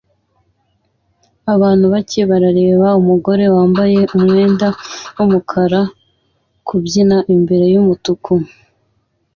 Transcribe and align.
Abantu 1.53 1.85
bake 1.93 2.21
bareba 2.31 2.87
umugore 3.01 3.43
wambaye 3.55 3.99
umwenda 4.17 4.67
wumukara 5.17 5.81
kubyina 6.67 7.17
imbere 7.35 7.65
yumutuku 7.73 8.33